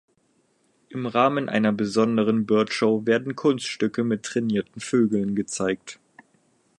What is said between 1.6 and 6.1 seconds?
besonderen "Bird Show" werden Kunststücke mit trainierten Vögeln gezeigt.